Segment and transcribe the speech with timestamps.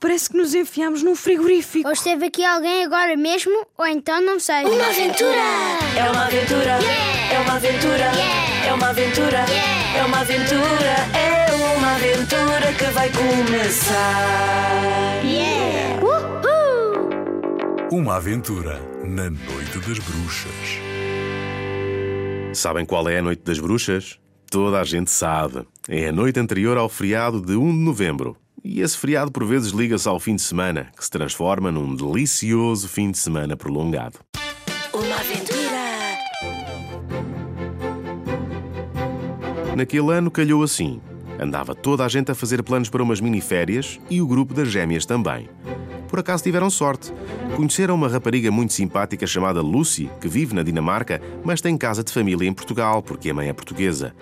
[0.00, 1.86] Parece que nos enfiamos num frigorífico.
[1.86, 4.64] Ou esteve aqui alguém agora mesmo, ou então não sei.
[4.64, 5.42] Uma aventura!
[5.96, 6.78] É uma aventura!
[7.32, 8.12] É uma aventura!
[8.66, 9.44] É uma aventura!
[9.96, 10.96] É uma aventura!
[11.14, 13.94] É uma aventura que vai começar!
[15.24, 15.98] Yeah!
[17.90, 20.52] Uma aventura na Noite das Bruxas.
[22.52, 24.18] Sabem qual é a Noite das Bruxas?
[24.50, 25.66] Toda a gente sabe.
[25.88, 28.36] É a noite anterior ao feriado de 1 de novembro.
[28.70, 32.86] E esse feriado por vezes liga-se ao fim de semana, que se transforma num delicioso
[32.86, 34.18] fim de semana prolongado.
[34.92, 36.18] Uma aventura!
[39.74, 41.00] Naquele ano calhou assim.
[41.40, 45.06] Andava toda a gente a fazer planos para umas mini-férias e o grupo das gêmeas
[45.06, 45.48] também.
[46.06, 47.10] Por acaso tiveram sorte.
[47.56, 52.12] Conheceram uma rapariga muito simpática chamada Lucy, que vive na Dinamarca, mas tem casa de
[52.12, 54.14] família em Portugal, porque a mãe é portuguesa.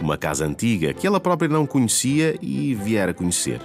[0.00, 3.60] Uma casa antiga que ela própria não conhecia e viera conhecer.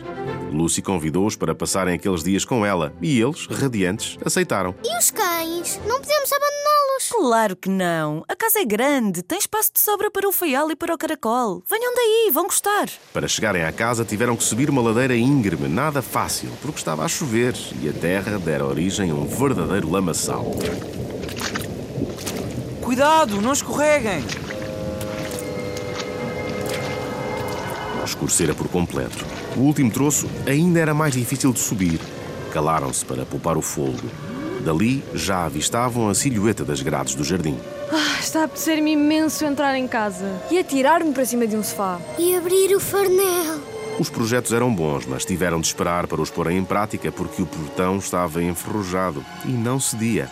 [0.52, 4.76] Lucy convidou-os para passarem aqueles dias com ela e eles, radiantes, aceitaram.
[4.84, 5.80] E os cães?
[5.86, 7.10] Não podemos abandoná-los.
[7.12, 8.24] Claro que não.
[8.28, 11.64] A casa é grande, tem espaço de sobra para o feial e para o caracol.
[11.70, 12.90] Venham daí, vão gostar.
[13.14, 17.08] Para chegarem à casa tiveram que subir uma ladeira íngreme, nada fácil, porque estava a
[17.08, 20.46] chover e a terra dera origem a um verdadeiro lamaçal.
[22.82, 24.24] Cuidado, não escorreguem!
[28.08, 29.37] Escurecera por completo.
[29.58, 32.00] O último troço ainda era mais difícil de subir.
[32.54, 34.08] Calaram-se para poupar o fogo.
[34.64, 37.58] Dali já avistavam a silhueta das grades do jardim.
[37.92, 40.32] Ah, está a apetecer-me imenso entrar em casa.
[40.52, 42.00] E atirar-me para cima de um sofá.
[42.20, 43.60] E abrir o farnel.
[44.00, 47.48] Os projetos eram bons, mas tiveram de esperar para os porem em prática porque o
[47.48, 50.30] portão estava enferrujado e não cedia.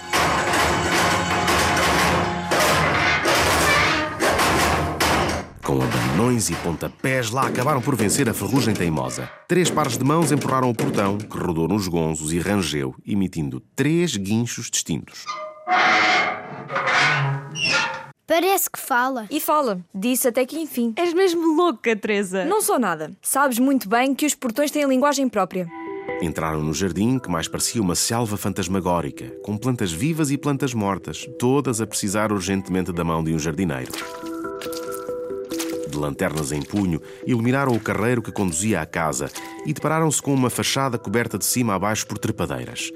[5.65, 9.27] Com abanões e pontapés, lá acabaram por vencer a ferrugem teimosa.
[9.47, 14.15] Três pares de mãos empurraram o portão, que rodou nos gonzos e rangeu, emitindo três
[14.15, 15.25] guinchos distintos.
[18.27, 19.25] Parece que fala.
[19.31, 19.79] E fala.
[19.91, 20.93] Disse até que enfim.
[20.95, 22.45] És mesmo louca, Teresa.
[22.45, 23.11] Não sou nada.
[23.19, 25.67] Sabes muito bem que os portões têm linguagem própria.
[26.21, 31.27] Entraram no jardim, que mais parecia uma selva fantasmagórica, com plantas vivas e plantas mortas,
[31.39, 34.34] todas a precisar urgentemente da mão de um jardineiro.
[35.95, 39.31] De lanternas em punho, iluminaram o carreiro que conduzia à casa
[39.65, 42.91] e depararam-se com uma fachada coberta de cima a baixo por trepadeiras.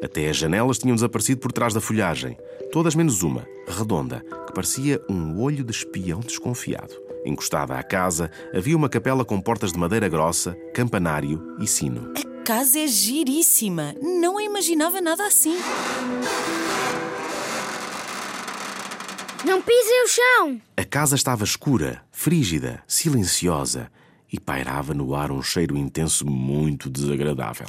[0.00, 2.38] Até as janelas tinham desaparecido por trás da folhagem,
[2.70, 6.94] todas menos uma, redonda, que parecia um olho de espião desconfiado.
[7.26, 12.12] Encostada à casa, havia uma capela com portas de madeira grossa, campanário e sino.
[12.16, 13.96] A casa é giríssima.
[14.00, 15.56] Não imaginava nada assim.
[19.44, 20.60] Não pisem o chão.
[20.74, 23.90] A casa estava escura, frígida, silenciosa
[24.32, 27.68] e pairava no ar um cheiro intenso muito desagradável.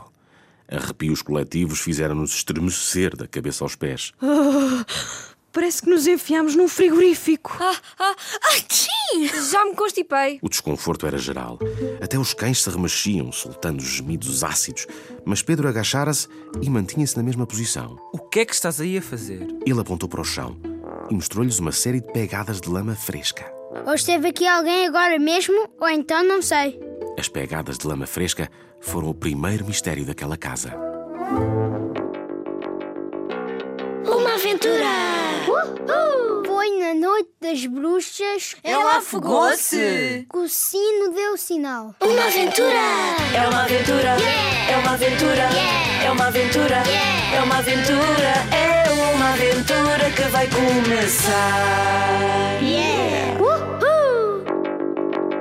[0.70, 4.14] Arrepios coletivos fizeram-nos estremecer da cabeça aos pés.
[5.52, 7.56] Parece que nos enfiamos num frigorífico.
[7.60, 8.16] Ah, ah,
[8.58, 9.28] aqui!
[9.52, 10.40] Já me constipei.
[10.42, 11.60] O desconforto era geral.
[12.02, 14.88] Até os cães se remexiam, soltando gemidos ácidos.
[15.26, 16.28] Mas Pedro agachara-se
[16.62, 17.98] e mantinha-se na mesma posição.
[18.14, 19.48] O que é que estás aí a fazer?
[19.66, 20.75] Ele apontou para o chão
[21.10, 23.46] e mostrou-lhes uma série de pegadas de lama fresca.
[23.86, 26.80] Ou esteve aqui alguém agora mesmo, ou então não sei.
[27.18, 28.50] As pegadas de lama fresca
[28.82, 30.74] foram o primeiro mistério daquela casa.
[34.08, 34.86] Uma aventura!
[36.46, 40.26] Foi na noite das bruxas Ela afogou-se.
[40.32, 41.94] que o sino deu sinal.
[42.02, 42.80] Uma aventura!
[43.36, 44.16] É uma aventura!
[44.70, 45.50] É uma aventura!
[46.04, 46.84] É uma aventura!
[47.36, 47.94] É uma aventura!
[47.96, 48.85] É uma aventura
[50.16, 51.34] que vai começar!
[52.62, 53.36] Yeah!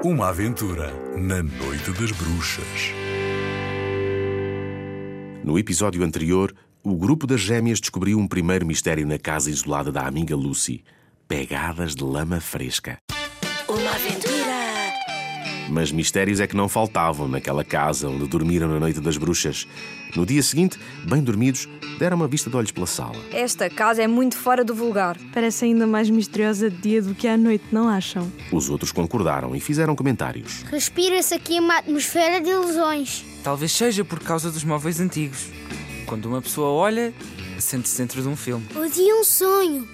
[0.04, 2.92] Uma aventura na Noite das Bruxas.
[5.42, 10.06] No episódio anterior, o grupo das gêmeas descobriu um primeiro mistério na casa isolada da
[10.06, 10.84] amiga Lucy:
[11.26, 12.98] pegadas de lama fresca.
[15.68, 19.66] Mas mistérios é que não faltavam naquela casa onde dormiram na noite das bruxas.
[20.14, 21.68] No dia seguinte, bem dormidos,
[21.98, 23.16] deram uma vista de olhos pela sala.
[23.32, 25.16] Esta casa é muito fora do vulgar.
[25.32, 28.30] Parece ainda mais misteriosa de dia do que à noite, não acham?
[28.52, 30.62] Os outros concordaram e fizeram comentários.
[30.64, 33.24] Respira-se aqui uma atmosfera de ilusões.
[33.42, 35.48] Talvez seja por causa dos móveis antigos.
[36.06, 37.12] Quando uma pessoa olha,
[37.58, 38.66] Sente-se dentro de um filme.
[38.74, 39.88] O dia um sonho.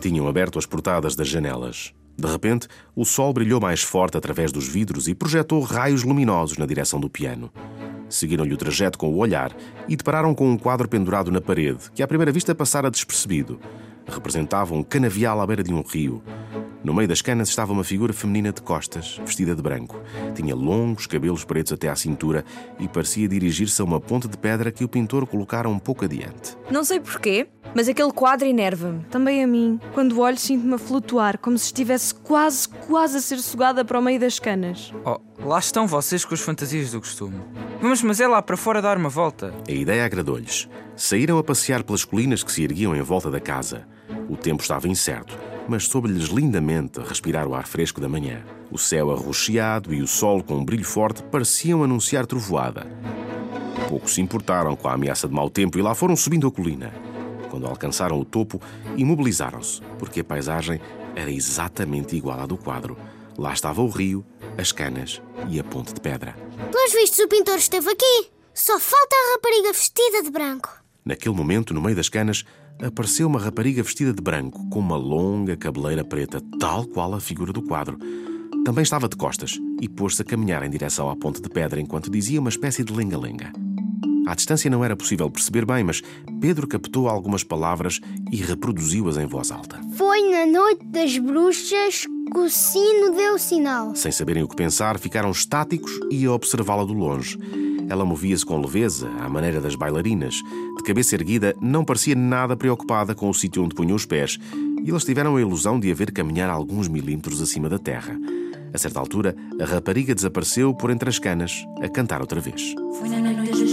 [0.00, 1.92] Tinham aberto as portadas das janelas.
[2.20, 6.66] De repente, o sol brilhou mais forte através dos vidros e projetou raios luminosos na
[6.66, 7.50] direção do piano.
[8.10, 9.56] Seguiram-lhe o trajeto com o olhar
[9.88, 13.58] e depararam com um quadro pendurado na parede, que à primeira vista passara despercebido.
[14.06, 16.22] Representava um canavial à beira de um rio.
[16.84, 19.98] No meio das canas estava uma figura feminina de costas, vestida de branco.
[20.34, 22.44] Tinha longos cabelos pretos até à cintura
[22.78, 26.56] e parecia dirigir-se a uma ponte de pedra que o pintor colocara um pouco adiante.
[26.70, 29.04] Não sei porquê, mas aquele quadro enerva-me.
[29.04, 29.80] Também a mim.
[29.92, 34.02] Quando olho, sinto-me a flutuar, como se estivesse quase, quase a ser sugada para o
[34.02, 34.92] meio das canas.
[35.04, 37.40] Oh, lá estão vocês com as fantasias do costume.
[37.80, 39.54] Vamos, mas é lá para fora dar uma volta.
[39.68, 40.68] A ideia agradou-lhes.
[40.96, 43.86] Saíram a passear pelas colinas que se erguiam em volta da casa.
[44.28, 45.36] O tempo estava incerto,
[45.68, 48.42] mas soube-lhes lindamente respirar o ar fresco da manhã.
[48.70, 52.86] O céu arroxeado e o sol com um brilho forte pareciam anunciar trovoada.
[53.88, 56.92] Pouco se importaram com a ameaça de mau tempo e lá foram subindo a colina.
[57.50, 58.62] Quando alcançaram o topo,
[58.96, 60.80] imobilizaram-se, porque a paisagem
[61.16, 62.96] era exatamente igual à do quadro.
[63.36, 64.24] Lá estava o rio,
[64.56, 66.36] as canas e a ponte de pedra.
[66.70, 68.30] Pelos vistos, o pintor esteve aqui.
[68.54, 70.70] Só falta a rapariga vestida de branco.
[71.04, 72.44] Naquele momento, no meio das canas,
[72.82, 77.52] apareceu uma rapariga vestida de branco, com uma longa cabeleira preta, tal qual a figura
[77.52, 77.98] do quadro.
[78.64, 82.10] Também estava de costas e pôs-se a caminhar em direção à ponte de pedra enquanto
[82.10, 83.52] dizia uma espécie de lenga-lenga.
[84.30, 86.00] À distância não era possível perceber bem, mas
[86.40, 88.00] Pedro captou algumas palavras
[88.30, 89.80] e reproduziu-as em voz alta.
[89.96, 93.92] Foi na noite das bruxas que o sino deu sinal.
[93.96, 97.36] Sem saberem o que pensar, ficaram estáticos e a observá-la do longe.
[97.88, 100.36] Ela movia-se com leveza, à maneira das bailarinas.
[100.76, 104.38] De cabeça erguida, não parecia nada preocupada com o sítio onde punham os pés,
[104.84, 108.16] e eles tiveram a ilusão de a ver caminhar alguns milímetros acima da terra.
[108.72, 112.72] A certa altura, a rapariga desapareceu por entre as canas, a cantar outra vez.
[112.98, 113.69] Foi na noite das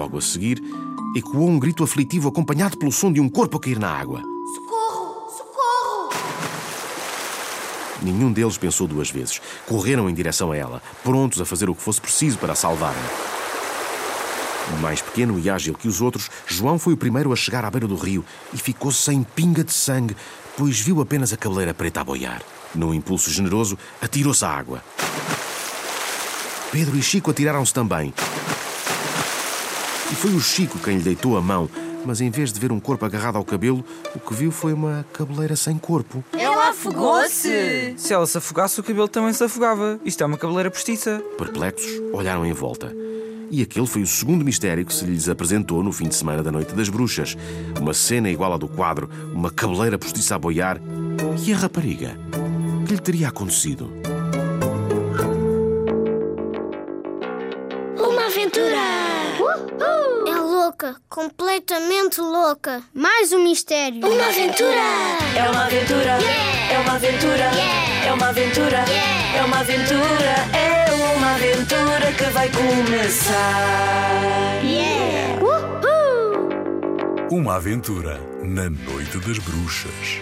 [0.00, 0.62] Logo a seguir,
[1.14, 4.22] ecoou um grito aflitivo acompanhado pelo som de um corpo a cair na água.
[4.54, 5.28] Socorro!
[5.28, 6.08] Socorro!
[8.00, 9.42] Nenhum deles pensou duas vezes.
[9.66, 13.02] Correram em direção a ela, prontos a fazer o que fosse preciso para a salvarem.
[14.80, 17.86] Mais pequeno e ágil que os outros, João foi o primeiro a chegar à beira
[17.86, 18.24] do rio
[18.54, 20.16] e ficou sem pinga de sangue,
[20.56, 22.40] pois viu apenas a cabeleira preta a boiar.
[22.74, 24.82] Num impulso generoso, atirou-se à água.
[26.72, 28.14] Pedro e Chico atiraram-se também.
[30.10, 31.68] E foi o Chico quem lhe deitou a mão,
[32.04, 33.84] mas em vez de ver um corpo agarrado ao cabelo,
[34.14, 36.24] o que viu foi uma cabeleira sem corpo.
[36.32, 37.94] Ela afogou-se!
[37.96, 40.00] Se ela se afogasse, o cabelo também se afogava.
[40.04, 41.22] Isto é uma cabeleira postiça.
[41.38, 42.94] Perplexos, olharam em volta.
[43.50, 46.52] E aquele foi o segundo mistério que se lhes apresentou no fim de semana da
[46.52, 47.36] Noite das Bruxas.
[47.80, 50.80] Uma cena igual à do quadro, uma cabeleira postiça a boiar.
[51.44, 52.16] E a rapariga?
[52.86, 53.99] Que lhe teria acontecido?
[60.90, 62.82] Louca, completamente louca.
[62.92, 64.00] Mais um mistério.
[64.00, 64.80] Uma aventura!
[65.36, 66.18] É uma aventura,
[66.72, 67.50] é uma aventura,
[68.04, 68.84] é uma aventura,
[69.36, 74.00] é uma aventura, é uma aventura que vai começar.
[75.40, 76.48] Uhul!
[77.30, 80.20] Uma aventura na Noite das Bruxas.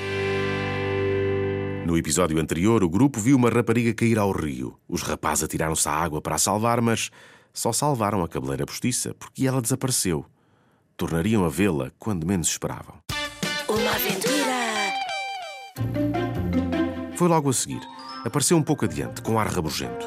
[1.86, 4.78] No episódio anterior, o grupo viu uma rapariga cair ao rio.
[4.86, 7.10] Os rapazes atiraram-se à água para a salvar, mas
[7.54, 10.26] só salvaram a cabeleira postiça porque ela desapareceu.
[10.98, 12.96] Tornariam a vê-la quando menos esperavam.
[13.68, 14.58] Uma aventura.
[17.14, 17.80] Foi logo a seguir.
[18.24, 20.04] Apareceu um pouco adiante, com ar rabugento.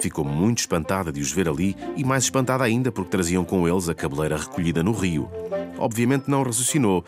[0.00, 3.88] Ficou muito espantada de os ver ali e mais espantada ainda porque traziam com eles
[3.88, 5.30] a cabeleira recolhida no rio.
[5.78, 7.04] Obviamente não raciocinou,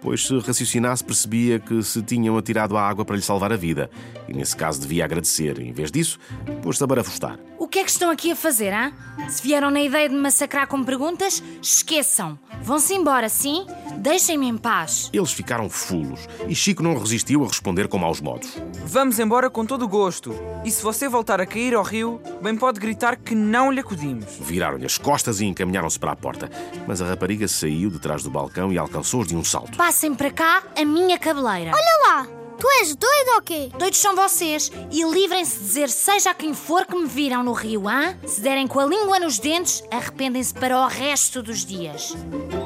[0.00, 3.90] pois se raciocinasse percebia que se tinham atirado à água para lhe salvar a vida
[4.26, 5.60] e nesse caso devia agradecer.
[5.60, 6.18] Em vez disso,
[6.62, 7.38] pôs-se a barafustar.
[7.70, 8.92] O que é que estão aqui a fazer, hã?
[9.28, 12.36] Se vieram na ideia de me massacrar com perguntas, esqueçam.
[12.60, 13.64] Vão-se embora, sim?
[13.98, 15.08] Deixem-me em paz.
[15.12, 18.56] Eles ficaram fulos e Chico não resistiu a responder com maus modos.
[18.84, 20.34] Vamos embora com todo o gosto.
[20.64, 24.26] E se você voltar a cair ao rio, bem pode gritar que não lhe acudimos.
[24.40, 26.50] Viraram-lhe as costas e encaminharam-se para a porta,
[26.88, 29.78] mas a rapariga saiu de trás do balcão e alcançou-os de um salto.
[29.78, 31.70] Passem para cá a minha cabeleira.
[31.70, 32.39] Olha lá!
[32.60, 33.70] Tu és doido ou quê?
[33.78, 37.88] Doidos são vocês e livrem-se de dizer seja quem for que me viram no rio,
[37.88, 38.14] hã?
[38.26, 42.14] Se derem com a língua nos dentes, arrependem-se para o resto dos dias.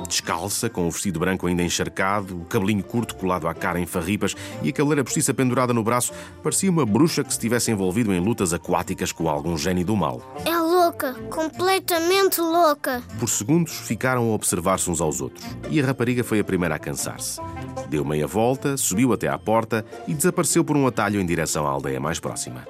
[0.08, 4.34] Descalça, com o vestido branco ainda encharcado, o cabelinho curto colado à cara em farripas
[4.64, 8.18] e a cabeleira postiça pendurada no braço, parecia uma bruxa que se tivesse envolvido em
[8.18, 10.20] lutas aquáticas com algum gênio do mal.
[10.44, 13.00] É louca, completamente louca.
[13.20, 16.78] Por segundos ficaram a observar-se uns aos outros e a rapariga foi a primeira a
[16.80, 17.40] cansar-se.
[17.94, 21.70] Deu meia volta, subiu até à porta e desapareceu por um atalho em direção à
[21.70, 22.66] aldeia mais próxima.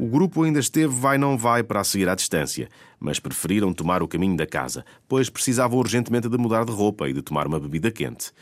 [0.00, 4.02] O grupo ainda esteve vai não vai para a seguir à distância, mas preferiram tomar
[4.02, 7.60] o caminho da casa, pois precisavam urgentemente de mudar de roupa e de tomar uma
[7.60, 8.32] bebida quente.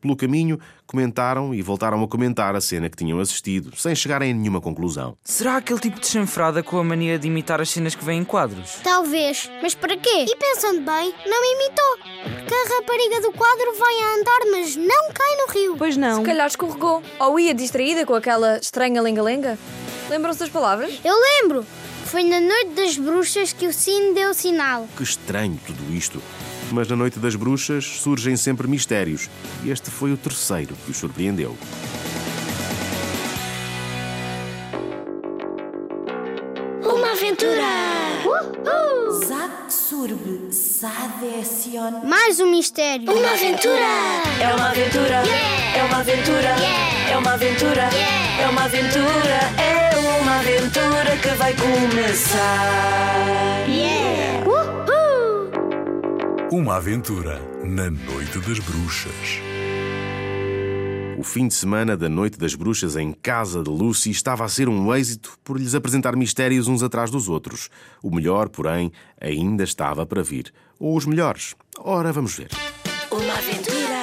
[0.00, 4.34] Pelo caminho, comentaram e voltaram a comentar a cena que tinham assistido, sem chegarem a
[4.34, 5.16] nenhuma conclusão.
[5.22, 8.24] Será aquele tipo de chanfrada com a mania de imitar as cenas que vêm em
[8.24, 8.80] quadros?
[8.82, 10.24] Talvez, mas para quê?
[10.26, 11.98] E pensando bem, não imitou.
[12.38, 15.76] Porque a rapariga do quadro vai a andar, mas não cai no rio.
[15.76, 16.20] Pois não.
[16.20, 17.02] Se calhar escorregou.
[17.18, 19.58] Ou ia distraída com aquela estranha lenga-lenga.
[20.08, 20.98] Lembram-se das palavras?
[21.04, 21.64] Eu lembro.
[22.06, 24.88] Foi na noite das bruxas que o sino deu sinal.
[24.96, 26.20] Que estranho tudo isto.
[26.72, 29.28] Mas na Noite das Bruxas surgem sempre mistérios,
[29.64, 31.56] e este foi o terceiro que os surpreendeu.
[36.82, 37.90] Uma aventura!
[39.26, 42.04] Zack Surbe Sadesion.
[42.04, 43.10] Mais um mistério.
[43.10, 44.22] Uma aventura!
[44.40, 45.22] É uma aventura!
[45.76, 46.54] É uma aventura!
[47.10, 47.88] É uma aventura!
[48.40, 49.40] É uma aventura!
[49.58, 53.10] É uma aventura que vai começar!
[53.68, 54.49] Uhul!
[56.52, 59.40] Uma aventura na Noite das Bruxas.
[61.16, 64.68] O fim de semana da Noite das Bruxas em casa de Lucy estava a ser
[64.68, 67.70] um êxito por lhes apresentar mistérios uns atrás dos outros.
[68.02, 68.90] O melhor, porém,
[69.20, 70.52] ainda estava para vir.
[70.76, 71.54] Ou os melhores.
[71.78, 72.48] Ora, vamos ver.
[73.12, 74.00] Uma aventura!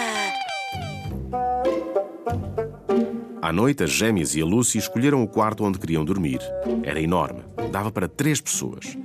[3.41, 6.39] À noite, as gêmeas e a Lucy escolheram o quarto onde queriam dormir.
[6.83, 7.43] Era enorme.
[7.73, 8.97] Dava para três pessoas.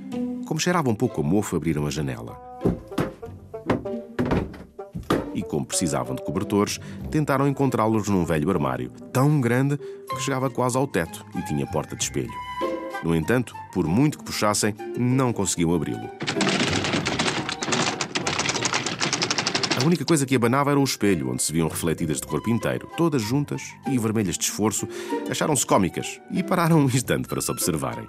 [0.45, 2.52] Como cheirava um pouco a mofo, abriram a janela.
[5.33, 10.77] E como precisavam de cobertores, tentaram encontrá-los num velho armário, tão grande que chegava quase
[10.77, 12.33] ao teto e tinha porta de espelho.
[13.03, 16.09] No entanto, por muito que puxassem, não conseguiam abri-lo.
[19.81, 22.89] A única coisa que abanava era o espelho, onde se viam refletidas de corpo inteiro,
[22.95, 24.87] todas juntas e vermelhas de esforço,
[25.29, 28.07] acharam-se cómicas e pararam um instante para se observarem.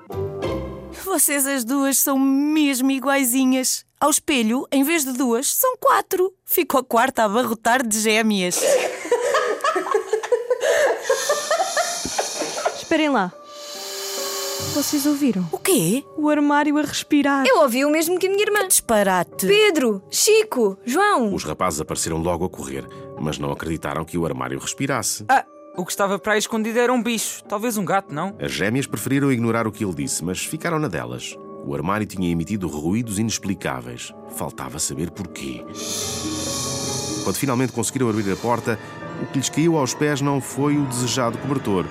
[1.05, 3.85] Vocês as duas são mesmo iguaizinhas.
[4.05, 6.31] Ao espelho, em vez de duas, são quatro.
[6.45, 8.61] Fico a quarta a abarrotar de gêmeas.
[12.77, 13.33] Esperem lá.
[14.75, 15.49] Vocês ouviram?
[15.51, 16.05] O quê?
[16.19, 17.47] O armário a respirar.
[17.47, 18.69] Eu ouvi o mesmo que a minha irmã.
[18.69, 19.47] Disparate.
[19.47, 21.35] Pedro, Chico, João.
[21.35, 22.87] Os rapazes apareceram logo a correr,
[23.19, 25.25] mas não acreditaram que o armário respirasse.
[25.31, 25.47] Ah,
[25.79, 27.43] o que estava para aí escondido era um bicho.
[27.45, 28.37] Talvez um gato, não?
[28.39, 31.35] As gêmeas preferiram ignorar o que ele disse, mas ficaram na delas.
[31.67, 34.13] O armário tinha emitido ruídos inexplicáveis.
[34.37, 35.65] Faltava saber porquê.
[37.25, 38.79] Quando finalmente conseguiram abrir a porta,
[39.23, 41.87] o que lhes caiu aos pés não foi o desejado cobertor.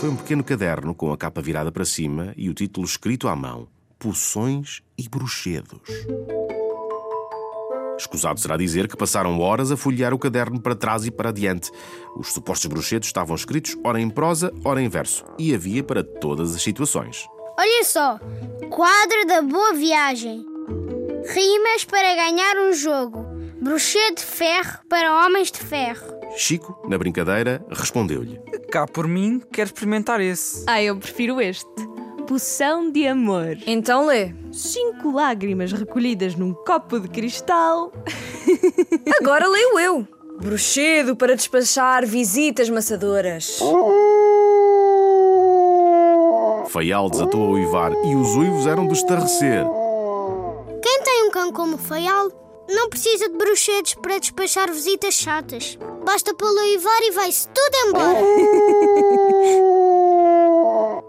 [0.00, 3.34] Foi um pequeno caderno com a capa virada para cima e o título escrito à
[3.34, 3.66] mão:
[3.98, 5.80] Poções e Bruxedos.
[7.98, 11.70] Escusado será dizer que passaram horas a folhear o caderno para trás e para diante.
[12.16, 16.54] Os supostos bruxedos estavam escritos ora em prosa, ora em verso, e havia para todas
[16.54, 17.28] as situações.
[17.60, 18.18] Olha só.
[18.70, 20.46] Quadro da boa viagem.
[21.26, 23.26] Rimas para ganhar um jogo.
[23.60, 26.06] Bruxedo de ferro para homens de ferro.
[26.38, 28.40] Chico, na brincadeira, respondeu-lhe:
[28.72, 30.64] Cá por mim, quero experimentar esse.
[30.66, 31.68] Ah, eu prefiro este.
[32.26, 33.58] Poção de amor.
[33.66, 34.32] Então lê.
[34.50, 37.92] Cinco lágrimas recolhidas num copo de cristal.
[39.20, 40.08] Agora leio eu.
[40.40, 43.60] Bruxedo para despachar visitas maçadoras.
[46.70, 49.66] Faial desatou a uivar e os uivos eram de estarrecer.
[50.80, 52.30] Quem tem um cão como o Faial
[52.68, 55.76] não precisa de bruxedos para despachar visitas chatas.
[56.06, 58.20] Basta pô-lo a uivar e vai-se tudo embora.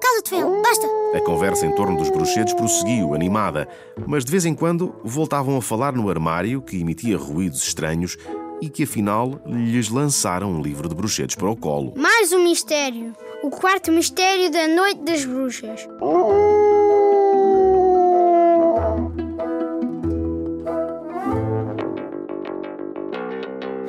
[0.01, 0.87] Cala-te, Faial, basta.
[1.13, 3.67] A conversa em torno dos bruxedos prosseguiu, animada,
[4.07, 8.17] mas de vez em quando voltavam a falar no armário que emitia ruídos estranhos
[8.59, 11.93] e que afinal lhes lançaram um livro de bruxedos para o colo.
[11.95, 13.13] Mais um mistério.
[13.43, 15.87] O quarto mistério da Noite das Bruxas.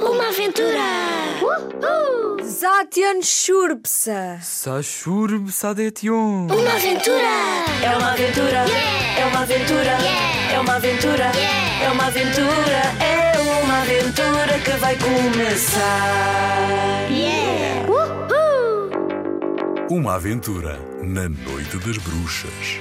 [0.00, 0.80] Uma aventura!
[2.42, 4.38] Zatian Shurpsa.
[4.40, 6.46] Sashurb Sadetion.
[6.46, 7.64] Uma aventura!
[7.82, 8.64] É uma aventura!
[9.18, 9.98] É uma aventura!
[10.52, 11.32] É uma aventura!
[11.82, 12.82] É uma aventura!
[13.00, 15.82] É uma aventura que vai começar!
[17.88, 18.01] Uhul!
[19.94, 22.78] Uma aventura na Noite das Bruxas.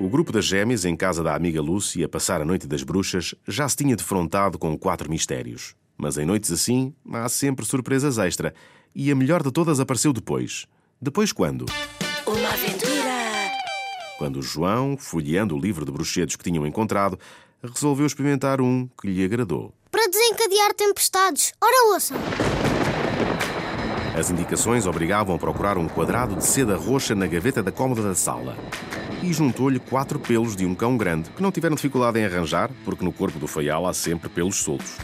[0.00, 3.34] O grupo das gêmeas, em casa da amiga Lucy, a passar a noite das bruxas,
[3.48, 5.74] já se tinha defrontado com quatro mistérios.
[5.98, 8.54] Mas em noites assim, há sempre surpresas extra.
[8.94, 10.66] E a melhor de todas apareceu depois.
[11.02, 11.66] Depois quando?
[12.24, 13.50] Uma aventura!
[14.18, 17.18] Quando João, folheando o livro de bruxedos que tinham encontrado,
[17.60, 19.74] resolveu experimentar um que lhe agradou.
[19.90, 21.52] Para desencadear tempestades.
[21.60, 22.16] Ora ouçam.
[24.16, 28.14] As indicações obrigavam a procurar um quadrado de seda roxa na gaveta da cômoda da
[28.14, 28.56] sala.
[29.22, 33.04] E juntou-lhe quatro pelos de um cão grande, que não tiveram dificuldade em arranjar, porque
[33.04, 34.96] no corpo do feial há sempre pelos soltos.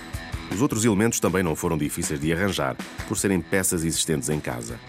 [0.51, 2.75] Os outros elementos também não foram difíceis de arranjar,
[3.07, 4.81] por serem peças existentes em casa.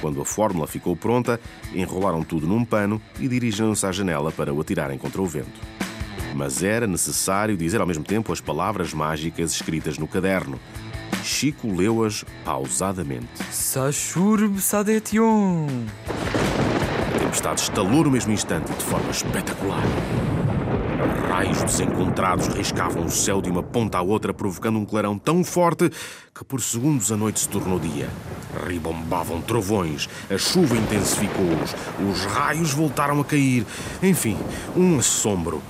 [0.00, 1.40] Quando a fórmula ficou pronta,
[1.72, 5.60] enrolaram tudo num pano e dirigiram-se à janela para o atirarem contra o vento.
[6.34, 10.58] Mas era necessário dizer ao mesmo tempo as palavras mágicas escritas no caderno.
[11.28, 13.28] Chico leu-as pausadamente.
[13.50, 15.66] Sachurb Sadetion.
[17.14, 19.82] A tempestade estalou no mesmo instante, de forma espetacular.
[21.28, 25.90] Raios desencontrados riscavam o céu de uma ponta à outra, provocando um clarão tão forte
[26.34, 28.08] que por segundos a noite se tornou dia.
[28.66, 31.74] Ribombavam trovões, a chuva intensificou-os,
[32.10, 33.66] os raios voltaram a cair.
[34.02, 34.38] Enfim,
[34.74, 35.62] um assombro.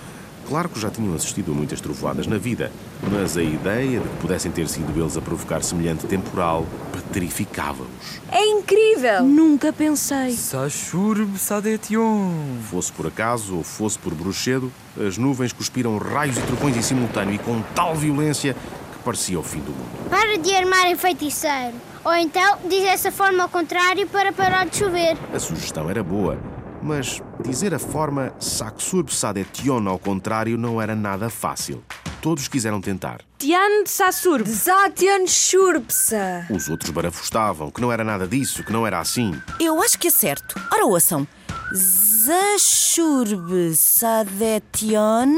[0.49, 2.73] Claro que já tinham assistido a muitas trovoadas na vida,
[3.13, 8.19] mas a ideia de que pudessem ter sido eles a provocar semelhante temporal petrificava-os.
[8.33, 9.25] É incrível!
[9.25, 10.33] Nunca pensei.
[10.33, 12.33] Sachurb Sadetion.
[12.71, 17.35] Fosse por acaso ou fosse por bruxedo, as nuvens cuspiram raios e trovões em simultâneo
[17.35, 20.09] e com tal violência que parecia o fim do mundo.
[20.09, 21.75] Para de armar em feiticeiro.
[22.03, 25.19] Ou então diz essa forma ao contrário para parar de chover.
[25.35, 26.39] A sugestão era boa,
[26.83, 31.83] mas dizer a forma Saxurb Sadetion ao contrário não era nada fácil.
[32.21, 33.21] Todos quiseram tentar.
[33.39, 34.43] Tian Sassur.
[34.45, 36.47] Zatian Shurpsa.
[36.51, 39.41] Os outros barafustavam, que não era nada disso, que não era assim.
[39.61, 40.61] Eu acho que é certo.
[40.73, 41.27] Ora, ouçam.
[41.73, 45.29] Zashurb Sadetion.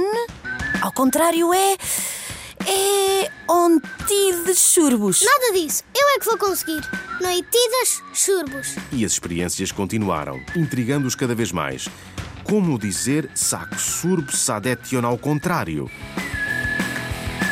[0.81, 1.77] Ao contrário, é.
[2.67, 3.31] É.
[3.49, 5.23] Onti de churbos.
[5.23, 5.83] Nada disso.
[5.93, 6.81] Eu é que vou conseguir.
[7.21, 8.77] Noitidas, churbos.
[8.93, 11.89] E as experiências continuaram, intrigando-os cada vez mais.
[12.45, 15.91] Como dizer Saxurb Sadetion ao contrário?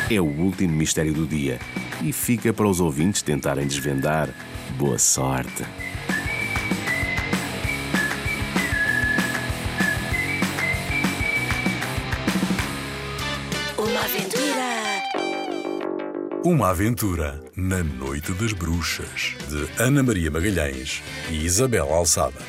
[0.09, 1.59] É o último mistério do dia
[2.01, 4.29] e fica para os ouvintes tentarem desvendar.
[4.77, 5.65] Boa sorte!
[16.49, 22.39] Uma aventura na Noite das Bruxas, de Ana Maria Magalhães e Isabel Alçada.